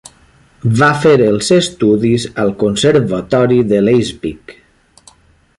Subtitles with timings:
[0.79, 4.59] Va fer els estudis al Conservatori de Leipzig.